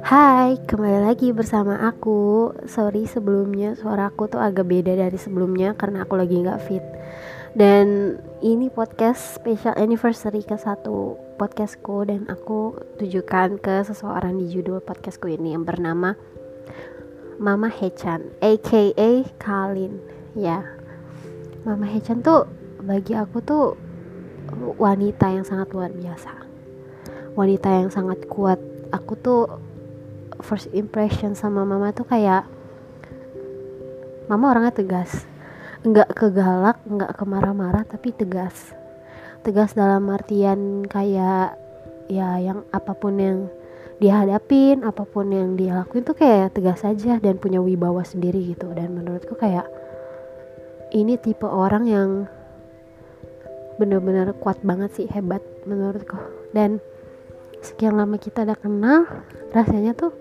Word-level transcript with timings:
Hai, 0.00 0.56
kembali 0.64 1.04
lagi 1.04 1.36
bersama 1.36 1.84
aku. 1.84 2.48
Sorry 2.64 3.04
sebelumnya 3.04 3.76
suara 3.76 4.08
aku 4.08 4.32
tuh 4.32 4.40
agak 4.40 4.64
beda 4.64 4.96
dari 4.96 5.20
sebelumnya 5.20 5.76
karena 5.76 6.08
aku 6.08 6.16
lagi 6.16 6.40
nggak 6.40 6.64
fit. 6.64 6.80
Dan 7.52 8.16
ini 8.40 8.72
podcast 8.72 9.36
special 9.36 9.76
anniversary 9.76 10.40
ke 10.40 10.56
satu 10.56 11.20
podcastku 11.36 12.08
dan 12.08 12.24
aku 12.32 12.80
tujukan 12.96 13.60
ke 13.60 13.84
seseorang 13.84 14.40
di 14.40 14.48
judul 14.48 14.80
podcastku 14.80 15.28
ini 15.28 15.52
yang 15.52 15.68
bernama 15.68 16.16
Mama 17.36 17.68
Hechan, 17.68 18.32
aka 18.40 19.28
Kalin. 19.36 20.00
Ya, 20.32 20.64
Mama 21.68 21.84
Hechan 21.84 22.24
tuh 22.24 22.48
bagi 22.80 23.12
aku 23.12 23.44
tuh 23.44 23.76
wanita 24.78 25.26
yang 25.30 25.44
sangat 25.46 25.70
luar 25.74 25.90
biasa. 25.90 26.32
Wanita 27.34 27.68
yang 27.82 27.90
sangat 27.90 28.24
kuat. 28.30 28.58
Aku 28.94 29.18
tuh 29.18 29.50
first 30.42 30.70
impression 30.74 31.34
sama 31.34 31.62
mama 31.62 31.90
tuh 31.94 32.06
kayak 32.06 32.46
mama 34.26 34.56
orangnya 34.56 34.72
tegas 34.72 35.28
nggak 35.84 36.16
kegalak 36.16 36.80
nggak 36.88 37.12
kemarah-marah 37.12 37.84
tapi 37.84 38.16
tegas 38.16 38.72
tegas 39.44 39.76
dalam 39.76 40.08
artian 40.08 40.80
kayak 40.88 41.60
ya 42.08 42.40
yang 42.40 42.64
apa 42.72 42.96
pun 42.96 43.20
yang 43.20 43.38
dihadapin 44.00 44.80
apa 44.80 45.04
pun 45.04 45.28
yang 45.28 45.60
dia 45.60 45.76
lakuin 45.76 46.02
tuh 46.02 46.16
kayak 46.16 46.56
tegas 46.56 46.82
aja 46.88 47.20
dan 47.20 47.36
punya 47.36 47.60
wibawa 47.60 48.00
sendiri 48.00 48.56
gitu 48.56 48.72
dan 48.72 48.96
menurutku 48.96 49.36
kayak 49.36 49.68
ini 50.96 51.20
tipe 51.20 51.44
orang 51.44 51.84
yang 51.84 52.10
bener-bener 53.76 54.30
kuat 54.38 54.62
banget 54.62 54.90
sih 54.94 55.06
hebat 55.10 55.42
menurutku. 55.66 56.16
Dan 56.54 56.78
sekian 57.64 57.96
lama 57.98 58.20
kita 58.20 58.44
udah 58.44 58.58
kenal 58.58 59.08
rasanya 59.50 59.96
tuh 59.96 60.12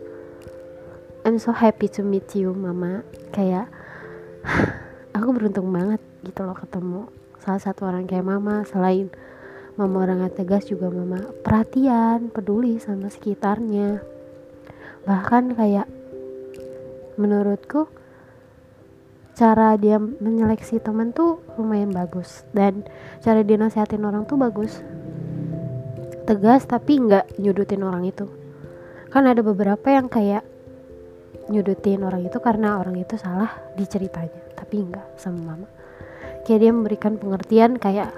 I'm 1.23 1.39
so 1.39 1.55
happy 1.55 1.87
to 1.95 2.03
meet 2.03 2.35
you 2.35 2.51
mama. 2.51 3.07
Kayak 3.31 3.71
aku 5.17 5.31
beruntung 5.31 5.71
banget 5.71 6.03
gitu 6.27 6.43
loh 6.43 6.57
ketemu 6.57 7.07
salah 7.39 7.61
satu 7.63 7.87
orang 7.87 8.09
kayak 8.09 8.27
mama. 8.27 8.67
Selain 8.67 9.07
mama 9.79 10.03
orangnya 10.03 10.29
tegas 10.29 10.67
juga 10.67 10.91
mama 10.91 11.23
perhatian 11.41 12.27
peduli 12.27 12.77
sama 12.77 13.07
sekitarnya. 13.07 14.03
Bahkan 15.07 15.55
kayak 15.55 15.87
menurutku 17.15 17.87
cara 19.33 19.73
dia 19.81 19.97
menyeleksi 19.97 20.77
teman 20.77 21.09
tuh 21.09 21.41
lumayan 21.57 21.89
bagus. 21.89 22.45
Dan 22.53 22.85
cara 23.21 23.41
dia 23.41 23.57
nasihatin 23.57 24.05
orang 24.05 24.29
tuh 24.29 24.37
bagus. 24.37 24.81
Tegas 26.23 26.63
tapi 26.69 27.01
nggak 27.01 27.41
nyudutin 27.41 27.81
orang 27.83 28.05
itu. 28.05 28.29
Kan 29.09 29.25
ada 29.25 29.41
beberapa 29.41 29.89
yang 29.89 30.07
kayak 30.09 30.45
nyudutin 31.51 32.05
orang 32.07 32.23
itu 32.23 32.39
karena 32.39 32.79
orang 32.79 32.95
itu 32.95 33.19
salah 33.19 33.51
diceritanya 33.75 34.55
tapi 34.55 34.79
enggak 34.79 35.05
sama 35.19 35.53
mama. 35.53 35.67
Kayak 36.47 36.59
dia 36.63 36.71
memberikan 36.71 37.13
pengertian 37.19 37.75
kayak 37.81 38.15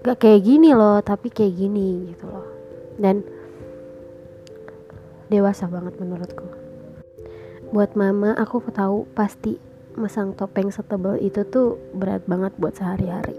gak 0.00 0.16
kayak 0.16 0.40
gini 0.40 0.72
loh 0.72 1.04
tapi 1.04 1.28
kayak 1.28 1.52
gini 1.58 2.14
gitu 2.14 2.24
loh. 2.30 2.46
Dan 2.96 3.20
dewasa 5.28 5.68
banget 5.70 5.94
menurutku 6.00 6.59
buat 7.70 7.94
mama 7.94 8.34
aku 8.34 8.58
tahu 8.74 9.06
pasti 9.14 9.62
masang 9.94 10.34
topeng 10.34 10.74
setebal 10.74 11.14
itu 11.22 11.46
tuh 11.46 11.78
berat 11.94 12.26
banget 12.26 12.50
buat 12.58 12.74
sehari-hari. 12.74 13.38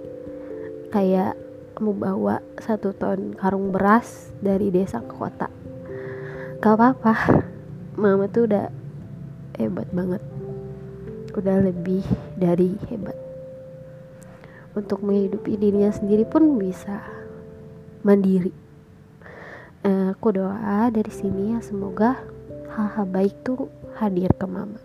Kayak 0.88 1.36
mau 1.84 1.92
bawa 1.92 2.40
satu 2.56 2.96
ton 2.96 3.36
karung 3.36 3.76
beras 3.76 4.32
dari 4.40 4.72
desa 4.72 5.04
ke 5.04 5.12
kota. 5.12 5.52
Gak 6.64 6.76
apa-apa. 6.80 7.14
Mama 8.02 8.32
tuh 8.32 8.48
udah 8.48 8.72
hebat 9.60 9.92
banget. 9.92 10.24
Udah 11.36 11.60
lebih 11.60 12.04
dari 12.40 12.80
hebat. 12.88 13.18
Untuk 14.72 15.04
menghidupi 15.04 15.60
dirinya 15.60 15.92
sendiri 15.92 16.24
pun 16.24 16.56
bisa. 16.56 17.04
Mandiri. 18.08 18.56
Uh, 19.84 20.16
aku 20.16 20.40
doa 20.40 20.88
dari 20.94 21.10
sini 21.10 21.58
ya 21.58 21.60
semoga 21.60 22.22
hal-hal 22.78 23.10
baik 23.10 23.34
tuh 23.42 23.68
hadir 24.02 24.34
ke 24.34 24.50
mama. 24.50 24.82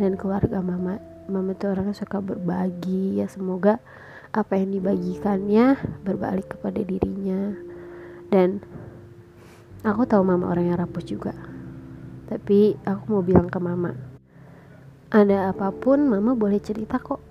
Dan 0.00 0.16
keluarga 0.16 0.64
mama 0.64 0.96
mama 1.28 1.52
tuh 1.58 1.74
orangnya 1.74 1.92
suka 1.92 2.22
berbagi 2.22 3.18
ya 3.18 3.26
semoga 3.28 3.82
apa 4.32 4.56
yang 4.56 4.72
dibagikannya 4.72 5.76
berbalik 6.02 6.56
kepada 6.56 6.80
dirinya. 6.80 7.52
Dan 8.32 8.64
aku 9.84 10.08
tahu 10.08 10.24
mama 10.24 10.48
orang 10.48 10.72
yang 10.72 10.80
rapuh 10.80 11.04
juga 11.04 11.36
tapi 12.26 12.74
aku 12.82 13.04
mau 13.06 13.22
bilang 13.22 13.46
ke 13.46 13.58
mama 13.62 13.94
ada 15.14 15.54
apa 15.54 15.70
pun 15.70 16.10
mama 16.10 16.34
boleh 16.34 16.58
cerita 16.58 16.98
kok. 16.98 17.22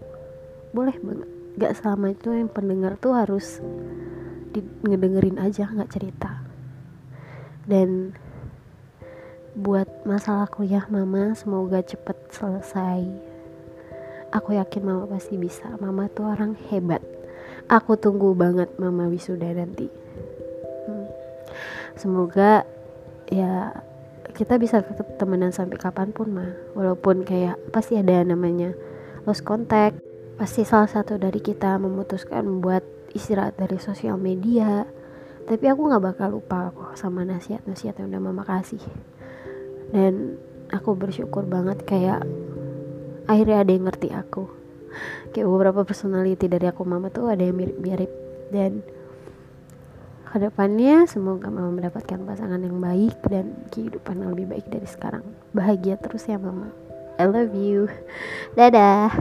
Boleh 0.72 0.96
banget. 1.04 1.30
Gak 1.60 1.76
selama 1.76 2.16
itu 2.16 2.32
yang 2.32 2.48
pendengar 2.48 2.96
tuh 2.96 3.16
harus 3.16 3.60
ngedengerin 4.88 5.36
aja 5.36 5.68
nggak 5.68 5.92
cerita. 5.92 6.40
Dan 7.68 8.16
buat 9.56 9.88
masalah 10.04 10.52
kuliah 10.52 10.84
mama 10.92 11.32
semoga 11.32 11.80
cepet 11.80 12.20
selesai. 12.28 13.08
Aku 14.36 14.52
yakin 14.52 14.84
mama 14.84 15.08
pasti 15.08 15.40
bisa. 15.40 15.72
Mama 15.80 16.12
tuh 16.12 16.28
orang 16.28 16.60
hebat. 16.68 17.00
Aku 17.72 17.96
tunggu 17.96 18.36
banget 18.36 18.68
mama 18.76 19.08
wisuda 19.08 19.48
nanti. 19.56 19.88
Semoga 21.96 22.68
ya 23.32 23.72
kita 24.36 24.60
bisa 24.60 24.84
temenan 25.16 25.56
sampai 25.56 25.80
kapan 25.80 26.12
pun 26.12 26.36
mah 26.36 26.52
walaupun 26.76 27.24
kayak 27.24 27.56
pasti 27.72 27.96
ada 27.96 28.28
namanya 28.28 28.76
lost 29.24 29.48
contact. 29.48 30.04
Pasti 30.36 30.68
salah 30.68 30.92
satu 30.92 31.16
dari 31.16 31.40
kita 31.40 31.80
memutuskan 31.80 32.44
membuat 32.44 32.84
istirahat 33.16 33.56
dari 33.56 33.80
sosial 33.80 34.20
media. 34.20 34.84
Tapi 35.48 35.64
aku 35.72 35.88
nggak 35.88 36.04
bakal 36.04 36.36
lupa 36.36 36.76
kok 36.76 37.00
sama 37.00 37.24
nasihat-nasihat 37.24 38.04
yang 38.04 38.12
udah 38.12 38.20
mama 38.20 38.44
kasih 38.44 38.84
dan 39.92 40.40
aku 40.74 40.98
bersyukur 40.98 41.46
banget 41.46 41.84
kayak 41.86 42.26
akhirnya 43.30 43.62
ada 43.66 43.72
yang 43.74 43.86
ngerti 43.86 44.10
aku. 44.14 44.50
Kayak 45.36 45.52
beberapa 45.52 45.82
personality 45.84 46.48
dari 46.48 46.72
aku 46.72 46.88
mama 46.88 47.12
tuh 47.12 47.28
ada 47.28 47.44
yang 47.44 47.60
mirip-mirip. 47.60 48.12
Dan 48.50 48.80
ke 50.24 50.38
depannya 50.40 51.08
semoga 51.08 51.52
mama 51.52 51.72
mendapatkan 51.72 52.20
pasangan 52.24 52.60
yang 52.60 52.80
baik 52.80 53.16
dan 53.28 53.56
kehidupan 53.72 54.24
yang 54.24 54.32
lebih 54.36 54.56
baik 54.56 54.66
dari 54.72 54.88
sekarang. 54.88 55.24
Bahagia 55.52 56.00
terus 56.00 56.28
ya 56.28 56.40
mama. 56.40 56.72
I 57.16 57.28
love 57.28 57.56
you. 57.56 57.88
Dadah 58.56 59.12